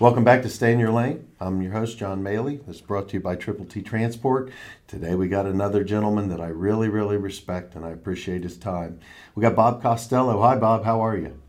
[0.00, 1.26] Welcome back to Stay in Your Lane.
[1.40, 2.64] I'm your host, John Maley.
[2.64, 4.52] This is brought to you by Triple T Transport.
[4.86, 9.00] Today we got another gentleman that I really, really respect and I appreciate his time.
[9.34, 10.40] We got Bob Costello.
[10.40, 10.84] Hi, Bob.
[10.84, 11.40] How are you?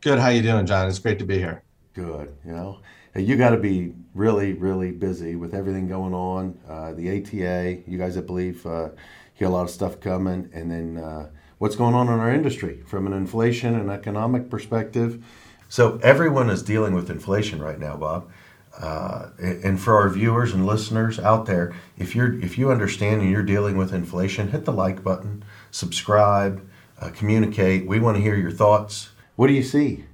[0.00, 0.20] Good.
[0.20, 0.88] How you doing, John?
[0.88, 1.62] It's great to be here.
[1.92, 2.34] Good.
[2.46, 2.78] You know,
[3.14, 6.58] you got to be really, really busy with everything going on.
[6.66, 8.88] Uh, the ATA, you guys, I believe, uh,
[9.34, 12.80] hear a lot of stuff coming, and then uh, what's going on in our industry
[12.86, 15.22] from an inflation and economic perspective
[15.68, 18.30] so everyone is dealing with inflation right now, Bob.
[18.78, 23.30] Uh, and for our viewers and listeners out there, if you're if you understand and
[23.30, 26.64] you're dealing with inflation, hit the like button, subscribe,
[27.00, 27.86] uh, communicate.
[27.86, 29.10] We want to hear your thoughts.
[29.34, 30.04] What do you see?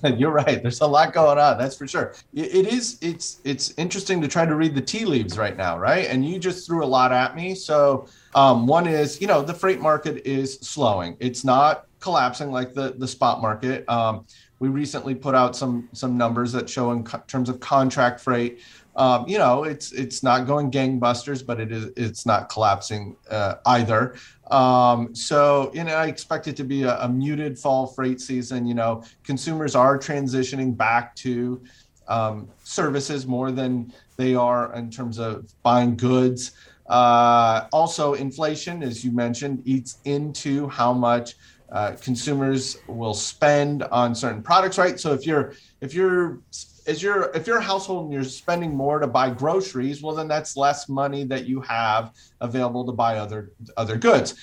[0.16, 0.62] You're right.
[0.62, 1.58] There's a lot going on.
[1.58, 2.14] That's for sure.
[2.32, 2.98] It is.
[3.00, 6.06] It's it's interesting to try to read the tea leaves right now, right?
[6.06, 7.54] And you just threw a lot at me.
[7.54, 11.16] So um, one is, you know, the freight market is slowing.
[11.20, 13.88] It's not collapsing like the the spot market.
[13.88, 14.26] Um,
[14.58, 18.60] we recently put out some some numbers that show in co- terms of contract freight.
[18.94, 23.54] Um, you know, it's it's not going gangbusters, but it is it's not collapsing uh,
[23.64, 24.16] either.
[24.50, 28.66] Um, so, you know, I expect it to be a, a, muted fall freight season.
[28.66, 31.62] You know, consumers are transitioning back to
[32.06, 36.52] um, services more than they are in terms of buying goods.
[36.86, 41.36] Uh, also, inflation, as you mentioned, eats into how much
[41.72, 45.00] uh, consumers will spend on certain products, right?
[45.00, 46.40] So if you're if you're
[46.86, 50.28] as you're if you're a household and you're spending more to buy groceries, well then
[50.28, 54.34] that's less money that you have available to buy other other goods.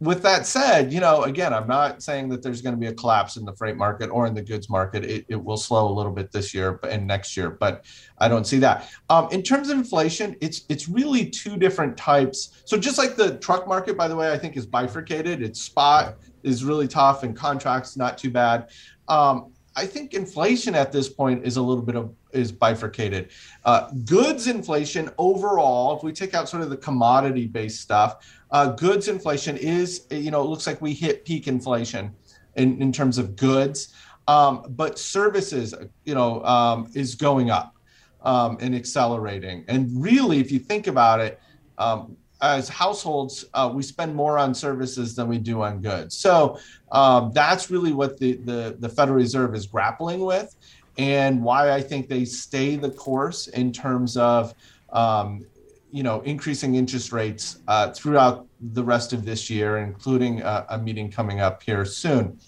[0.00, 2.94] With that said, you know, again, I'm not saying that there's going to be a
[2.94, 5.04] collapse in the freight market or in the goods market.
[5.04, 7.84] It, it will slow a little bit this year and next year, but
[8.16, 8.90] I don't see that.
[9.10, 12.62] Um, in terms of inflation, it's it's really two different types.
[12.64, 15.42] So just like the truck market, by the way, I think is bifurcated.
[15.42, 18.70] It's spot is really tough and contracts not too bad.
[19.08, 23.30] Um, I think inflation at this point is a little bit of is bifurcated.
[23.64, 28.66] Uh, goods inflation overall, if we take out sort of the commodity based stuff, uh,
[28.72, 32.14] goods inflation is you know it looks like we hit peak inflation
[32.56, 33.94] in, in terms of goods,
[34.28, 37.76] um, but services you know um, is going up
[38.22, 39.64] um, and accelerating.
[39.68, 41.40] And really, if you think about it,
[41.78, 46.16] um, as households, uh, we spend more on services than we do on goods.
[46.16, 46.58] So
[46.92, 50.56] um, that's really what the, the, the Federal Reserve is grappling with,
[50.98, 54.54] and why I think they stay the course in terms of
[54.92, 55.44] um,
[55.92, 60.78] you know increasing interest rates uh, throughout the rest of this year, including a, a
[60.78, 62.38] meeting coming up here soon.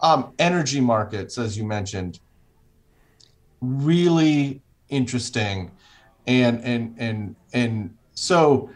[0.00, 2.20] Um, energy markets, as you mentioned,
[3.60, 5.70] really interesting,
[6.26, 8.70] and and and and so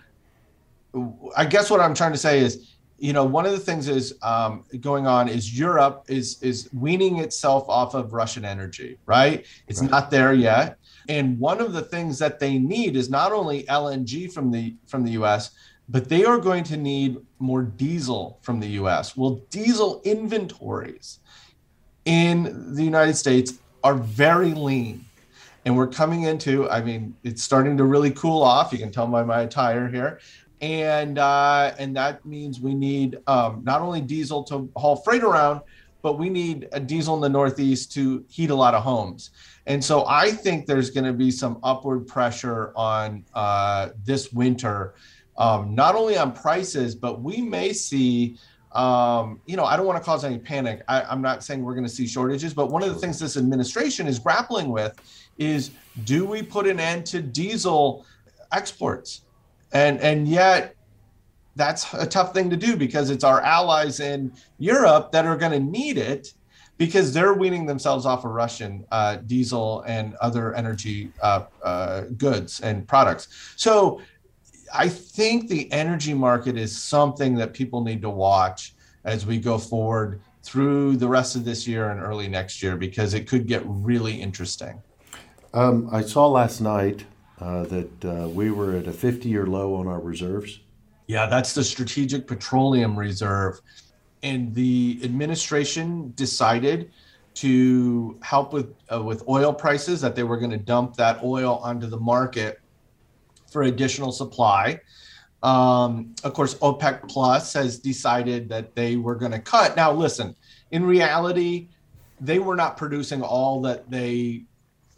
[1.36, 4.14] I guess what I'm trying to say is, you know, one of the things is
[4.22, 9.46] um, going on is Europe is is weaning itself off of Russian energy, right?
[9.68, 9.90] It's right.
[9.90, 10.76] not there yet.
[11.08, 15.04] And one of the things that they need is not only LNG from the from
[15.04, 15.52] the US,
[15.88, 19.16] but they are going to need more diesel from the US.
[19.16, 21.20] Well, diesel inventories
[22.04, 25.04] in the United States are very lean.
[25.64, 28.72] And we're coming into, I mean, it's starting to really cool off.
[28.72, 30.20] You can tell by my attire here
[30.60, 35.60] and uh, and that means we need um, not only diesel to haul freight around,
[36.02, 39.30] but we need a diesel in the Northeast to heat a lot of homes.
[39.66, 44.94] And so I think there's going to be some upward pressure on uh, this winter,
[45.38, 48.38] um, not only on prices, but we may see.
[48.72, 50.84] Um, you know, I don't want to cause any panic.
[50.86, 53.36] I, I'm not saying we're going to see shortages, but one of the things this
[53.36, 54.96] administration is grappling with
[55.38, 55.72] is
[56.04, 58.06] do we put an end to diesel
[58.52, 59.22] exports?
[59.72, 60.74] And and yet
[61.56, 65.52] that's a tough thing to do because it's our allies in Europe that are going
[65.52, 66.32] to need it
[66.78, 72.60] because they're weaning themselves off of Russian uh, diesel and other energy uh, uh, goods
[72.60, 73.52] and products.
[73.56, 74.00] So
[74.72, 78.74] I think the energy market is something that people need to watch
[79.04, 83.12] as we go forward through the rest of this year and early next year because
[83.12, 84.80] it could get really interesting.
[85.52, 87.04] Um, I saw last night
[87.40, 90.60] uh, that uh, we were at a 50 year low on our reserves.
[91.06, 93.60] Yeah, that's the Strategic Petroleum Reserve.
[94.22, 96.90] And the administration decided
[97.34, 101.60] to help with uh, with oil prices that they were going to dump that oil
[101.62, 102.60] onto the market
[103.50, 104.80] for additional supply.
[105.42, 109.74] Um, of course, OPEC Plus has decided that they were going to cut.
[109.74, 110.36] Now, listen,
[110.70, 111.68] in reality,
[112.20, 114.44] they were not producing all that they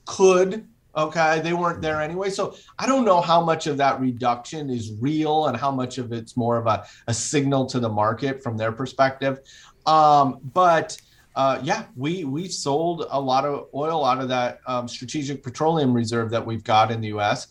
[0.05, 2.29] could Okay, they weren't there anyway.
[2.29, 6.13] So I don't know how much of that reduction is real and how much of
[6.13, 9.41] it's more of a, a signal to the market from their perspective.
[9.87, 11.01] Um, but
[11.35, 15.95] uh, yeah, we we sold a lot of oil out of that um, strategic petroleum
[15.95, 17.49] reserve that we've got in the U.S.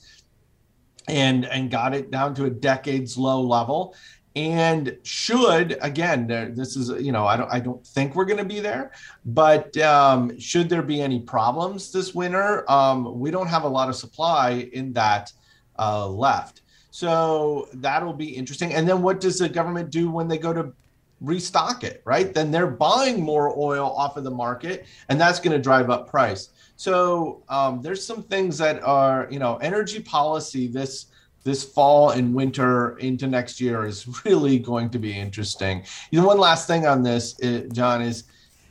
[1.07, 3.95] and and got it down to a decades low level.
[4.36, 8.45] And should again, this is you know I don't I don't think we're going to
[8.45, 8.92] be there,
[9.25, 13.89] but um, should there be any problems this winter, um, we don't have a lot
[13.89, 15.33] of supply in that
[15.78, 16.62] uh, left.
[16.92, 18.74] So that'll be interesting.
[18.74, 20.74] And then what does the government do when they go to
[21.22, 22.34] restock it, right?
[22.34, 26.10] Then they're buying more oil off of the market, and that's going to drive up
[26.10, 26.50] price.
[26.75, 31.07] So um, there's some things that are, you know, energy policy this
[31.43, 35.83] this fall and winter into next year is really going to be interesting.
[36.11, 38.25] You know, one last thing on this, uh, John, is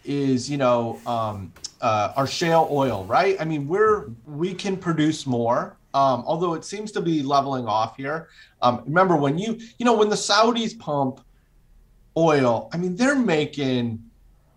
[0.05, 3.37] is you know um, uh, our shale oil, right?
[3.41, 5.77] I mean, we're we can produce more.
[5.93, 8.29] Um, although it seems to be leveling off here.
[8.63, 11.21] Um, remember when you you know when the Saudis pump
[12.17, 14.03] oil, I mean, they're making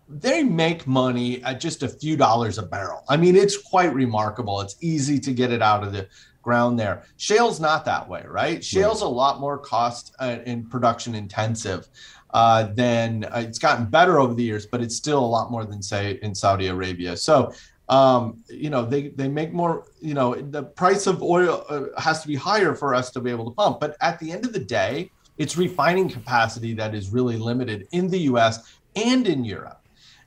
[0.08, 3.04] they make money at just a few dollars a barrel.
[3.08, 4.60] I mean, it's quite remarkable.
[4.60, 6.06] It's easy to get it out of the
[6.44, 7.02] ground there.
[7.16, 8.62] Shale's not that way, right?
[8.62, 9.08] Shale's right.
[9.08, 11.88] a lot more cost uh, and production intensive
[12.34, 15.64] uh, than uh, it's gotten better over the years, but it's still a lot more
[15.64, 17.16] than say in Saudi Arabia.
[17.16, 17.52] So,
[17.88, 19.86] um, you know, they they make more.
[20.00, 23.30] You know, the price of oil uh, has to be higher for us to be
[23.30, 23.80] able to pump.
[23.80, 28.08] But at the end of the day, it's refining capacity that is really limited in
[28.08, 29.80] the US and in Europe.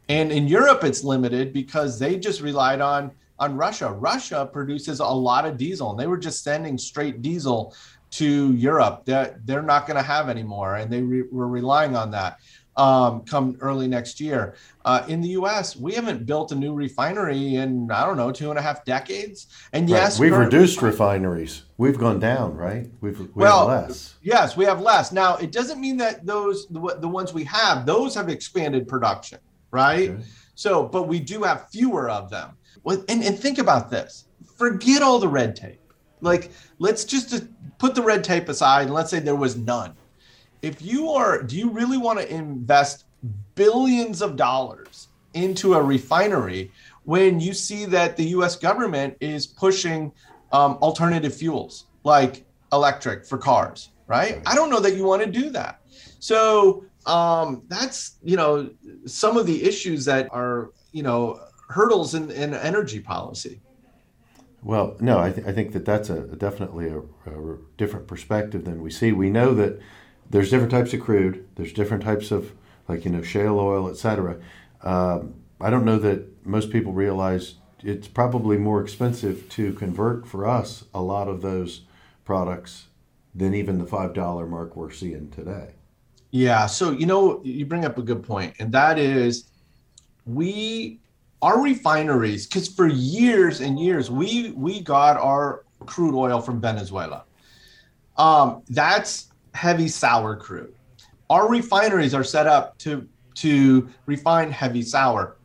[0.10, 3.92] And in Europe, it's limited because they just relied on, on Russia.
[3.92, 7.76] Russia produces a lot of diesel, and they were just sending straight diesel
[8.10, 10.76] to Europe that they're not going to have anymore.
[10.76, 12.40] And they re- were relying on that
[12.78, 14.56] um, come early next year.
[14.86, 18.50] Uh, in the U.S., we haven't built a new refinery in I don't know two
[18.50, 19.48] and a half decades.
[19.74, 20.30] And yes, right.
[20.30, 21.64] we've reduced refineries.
[21.78, 22.90] We've gone down, right?
[23.02, 24.16] We've we well, have less.
[24.22, 25.12] Yes, we have less.
[25.12, 29.40] Now it doesn't mean that those the, the ones we have those have expanded production,
[29.72, 30.12] right?
[30.12, 30.24] Okay.
[30.56, 32.57] So, but we do have fewer of them.
[32.84, 34.26] Well, and, and think about this.
[34.56, 35.82] Forget all the red tape.
[36.22, 37.46] Like, let's just
[37.78, 39.94] put the red tape aside and let's say there was none
[40.62, 43.06] if you are, do you really want to invest
[43.56, 46.72] billions of dollars into a refinery
[47.04, 50.12] when you see that the US government is pushing
[50.52, 54.42] um, alternative fuels like electric for cars, right?
[54.46, 55.82] I don't know that you want to do that.
[56.20, 58.70] So um, that's, you know,
[59.06, 63.62] some of the issues that are, you know, hurdles in, in energy policy.
[64.64, 68.82] Well, no, I, th- I think that that's a definitely a, a different perspective than
[68.82, 69.12] we see.
[69.12, 69.80] We know that
[70.30, 71.48] there's different types of crude.
[71.56, 72.54] There's different types of
[72.88, 74.38] like you know shale oil, etc.
[74.82, 80.48] Um, I don't know that most people realize it's probably more expensive to convert for
[80.48, 81.82] us a lot of those
[82.26, 82.88] products
[83.36, 85.76] than even the five dollar mark we're seeing today.
[86.32, 86.66] Yeah.
[86.66, 89.46] So you know you bring up a good point, and that is
[90.26, 91.00] we
[91.42, 97.24] our refineries because for years and years we we got our crude oil from Venezuela.
[98.18, 100.74] Um, that's heavy sour crude.
[101.30, 105.38] Our refineries are set up to to refine heavy sour.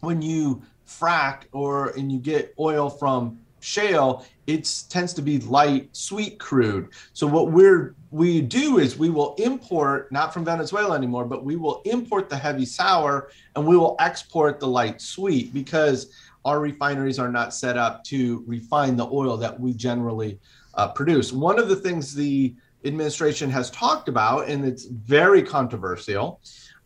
[0.00, 5.88] When you frack or and you get oil from shale, it tends to be light,
[5.92, 6.88] sweet crude.
[7.12, 11.56] So what we're we do is we will import not from Venezuela anymore, but we
[11.56, 16.12] will import the heavy sour and we will export the light sweet because
[16.44, 20.38] our refineries are not set up to refine the oil that we generally
[20.74, 21.32] uh, produce.
[21.32, 26.40] One of the things the administration has talked about, and it's very controversial,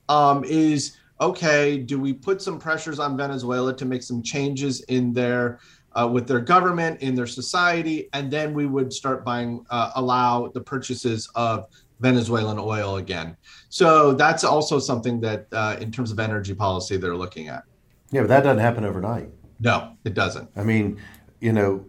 [0.08, 5.12] um, is okay, do we put some pressures on Venezuela to make some changes in
[5.14, 5.58] their
[5.98, 10.48] uh, with their government, in their society, and then we would start buying, uh, allow
[10.48, 11.66] the purchases of
[12.00, 13.36] Venezuelan oil again.
[13.68, 17.64] So that's also something that, uh, in terms of energy policy, they're looking at.
[18.10, 19.30] Yeah, but that doesn't happen overnight.
[19.60, 20.50] No, it doesn't.
[20.56, 21.00] I mean,
[21.40, 21.84] you know,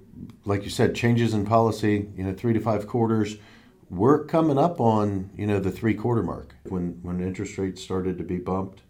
[0.46, 3.38] like you said, changes in policy, you know, three to five quarters
[3.90, 8.18] we're coming up on you know the three quarter mark when when interest rates started
[8.18, 8.82] to be bumped.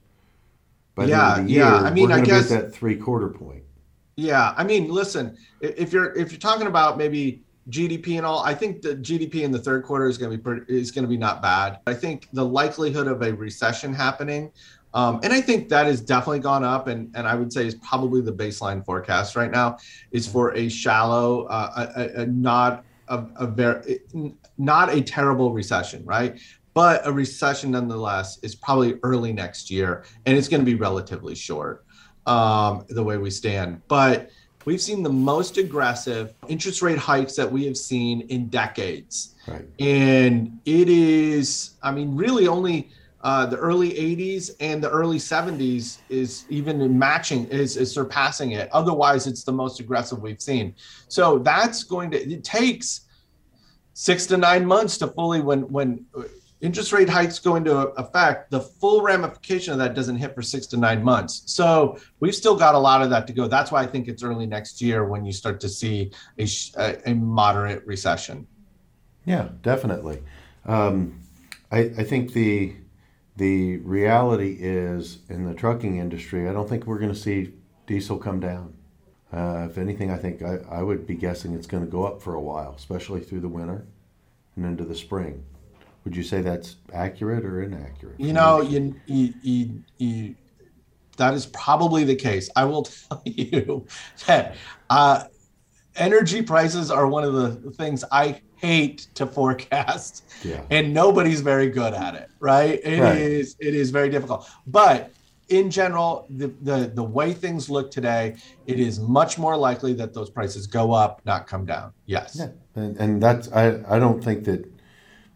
[0.95, 1.75] By yeah, the year, yeah.
[1.75, 3.63] I mean, I guess that three quarter point.
[4.17, 8.55] Yeah, I mean, listen, if you're if you're talking about maybe GDP and all, I
[8.55, 11.07] think the GDP in the third quarter is going to be pretty, is going to
[11.07, 11.79] be not bad.
[11.85, 14.51] I think the likelihood of a recession happening,
[14.95, 17.75] um, and I think that has definitely gone up, and and I would say is
[17.75, 19.77] probably the baseline forecast right now
[20.11, 23.99] is for a shallow, uh, a, a, a not a, a very
[24.57, 26.39] not a terrible recession, right?
[26.73, 31.35] But a recession nonetheless is probably early next year, and it's going to be relatively
[31.35, 31.85] short
[32.27, 33.81] um, the way we stand.
[33.87, 34.29] But
[34.65, 39.35] we've seen the most aggressive interest rate hikes that we have seen in decades.
[39.47, 39.65] Right.
[39.79, 42.89] And it is, I mean, really only
[43.21, 48.69] uh, the early 80s and the early 70s is even matching is, is surpassing it
[48.71, 50.75] otherwise it's the most aggressive we've seen
[51.07, 53.01] so that's going to it takes
[53.93, 56.05] six to nine months to fully when when
[56.61, 60.65] interest rate hikes go into effect the full ramification of that doesn't hit for six
[60.67, 63.81] to nine months so we've still got a lot of that to go that's why
[63.81, 66.47] i think it's early next year when you start to see a,
[67.09, 68.47] a moderate recession
[69.25, 70.21] yeah definitely
[70.65, 71.21] um,
[71.71, 72.75] I, I think the
[73.37, 77.53] the reality is in the trucking industry, I don't think we're going to see
[77.85, 78.73] diesel come down.
[79.31, 82.21] Uh, if anything, I think I, I would be guessing it's going to go up
[82.21, 83.85] for a while, especially through the winter
[84.55, 85.43] and into the spring.
[86.07, 88.17] Would you say that's accurate or inaccurate?
[88.17, 90.35] You know, you, you, you, you,
[91.17, 92.49] that is probably the case.
[92.55, 93.85] I will tell you
[94.25, 94.55] that
[94.89, 95.25] uh,
[95.97, 100.61] energy prices are one of the things I hate to forecast yeah.
[100.71, 103.17] and nobody's very good at it right It right.
[103.17, 103.55] is.
[103.59, 105.11] it is very difficult but
[105.49, 108.35] in general the, the the way things look today
[108.65, 112.47] it is much more likely that those prices go up not come down yes yeah.
[112.81, 114.65] and, and that's i i don't think that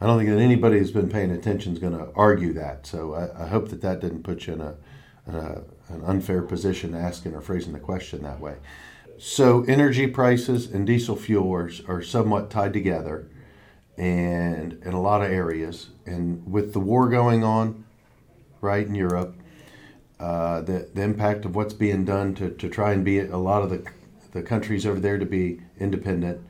[0.02, 2.88] i don't think that anybody who's been paying attention is going to argue that.
[2.88, 4.76] So I, I, hope that that didn't put you in a,
[5.28, 5.62] a
[5.94, 8.56] an unfair position asking or phrasing the question that way.
[9.18, 13.28] So energy prices and diesel fuel are, are somewhat tied together
[13.98, 15.90] and in a lot of areas.
[16.06, 17.86] And with the war going on,
[18.62, 19.36] right, in Europe,
[20.20, 23.62] uh, the, the impact of what's being done to, to try and be a lot
[23.62, 23.86] of the,
[24.32, 26.42] the countries over there to be independent,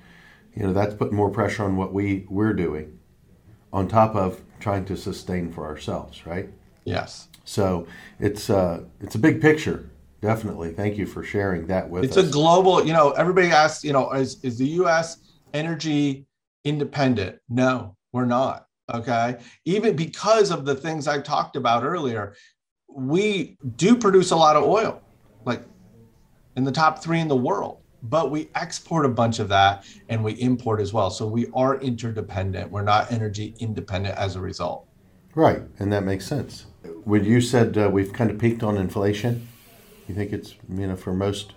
[0.56, 3.00] you know, that's putting more pressure on what we, we're doing
[3.74, 6.50] on top of trying to sustain for ourselves, right?
[6.86, 7.28] Yes.
[7.44, 7.88] So
[8.20, 10.72] it's, uh, it's a big picture Definitely.
[10.72, 12.26] Thank you for sharing that with it's us.
[12.26, 15.18] It's a global, you know, everybody asks, you know, is, is the US
[15.54, 16.28] energy
[16.64, 17.40] independent?
[17.50, 18.68] No, we're not.
[18.94, 19.38] Okay.
[19.66, 22.36] Even because of the things I talked about earlier,
[22.88, 25.02] we do produce a lot of oil,
[25.46, 25.64] like
[26.56, 30.24] in the top three in the world, but we export a bunch of that and
[30.24, 31.10] we import as well.
[31.10, 32.72] So we are interdependent.
[32.72, 34.88] We're not energy independent as a result.
[35.36, 35.62] Right.
[35.80, 36.66] And that makes sense.
[37.04, 39.48] When you said uh, we've kind of peaked on inflation,
[40.08, 41.54] you think it's you know for most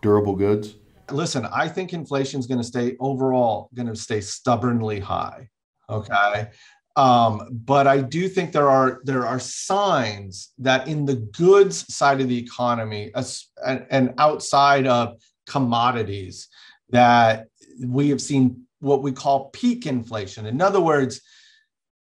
[0.00, 0.76] durable goods?
[1.10, 5.48] Listen, I think inflation is going to stay overall going to stay stubbornly high.
[5.90, 6.48] Okay.
[6.96, 12.20] Um, but I do think there are there are signs that in the goods side
[12.20, 13.12] of the economy
[13.64, 16.48] and, and outside of commodities
[16.90, 17.48] that
[17.84, 20.46] we have seen what we call peak inflation.
[20.46, 21.20] In other words,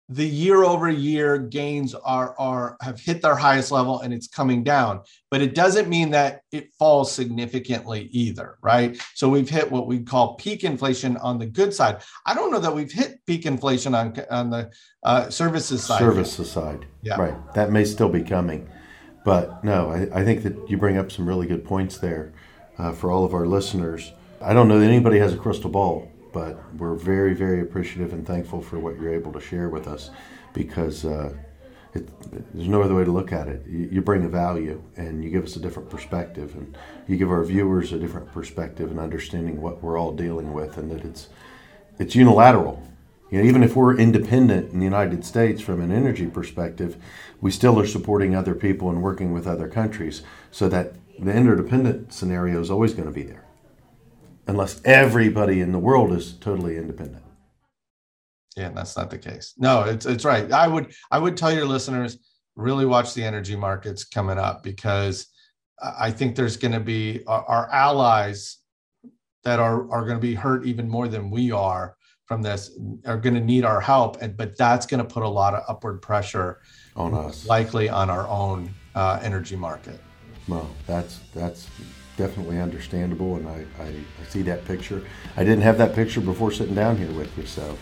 [0.08, 4.62] the year over year gains are are have hit their highest level and it's coming
[4.62, 5.00] down.
[5.32, 9.00] But it doesn't mean that it falls significantly either right?
[9.14, 12.02] So we've hit what we call peak inflation on the good side.
[12.24, 14.70] I don't know that we've hit peak inflation on on the
[15.02, 15.98] uh, services side.
[15.98, 16.86] Services side.
[17.02, 17.20] Yeah.
[17.20, 17.54] Right.
[17.54, 18.68] That may still be coming.
[19.24, 22.32] But no i, I think that you bring up some really good points there
[22.78, 26.10] uh, for all of our listeners i don't know that anybody has a crystal ball
[26.36, 30.10] but we're very, very appreciative and thankful for what you're able to share with us
[30.52, 31.32] because uh,
[31.94, 32.06] it,
[32.52, 33.66] there's no other way to look at it.
[33.66, 36.76] You, you, bring a value and you give us a different perspective, and
[37.08, 40.90] you give our viewers a different perspective and understanding what we're all dealing with, and
[40.90, 41.30] that it's
[41.98, 42.86] it's unilateral.
[43.30, 46.96] You know, even if we're independent in the United States from an energy perspective,
[47.40, 52.12] we still are supporting other people and working with other countries, so that the interdependent
[52.12, 53.44] scenario is always going to be there
[54.46, 57.24] unless everybody in the world is totally independent.
[58.56, 59.54] Yeah, that's not the case.
[59.58, 60.50] No, it's it's right.
[60.52, 62.18] I would I would tell your listeners
[62.54, 65.26] really watch the energy markets coming up because
[65.82, 68.58] I think there's going to be our, our allies
[69.44, 71.95] that are are going to be hurt even more than we are
[72.26, 72.72] from this
[73.06, 75.62] are going to need our help and but that's going to put a lot of
[75.68, 76.60] upward pressure
[76.96, 80.00] on us likely on our own uh, energy market
[80.48, 81.68] well that's that's
[82.16, 85.02] definitely understandable, and I, I, I, see that picture.
[85.36, 87.76] I didn't have that picture before sitting down here with you, so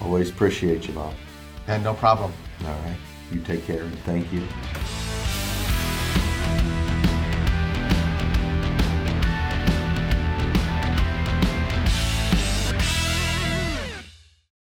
[0.00, 1.14] always appreciate you, Bob.
[1.66, 2.32] And no problem.
[2.64, 2.96] All right.
[3.30, 4.42] You take care, and thank you.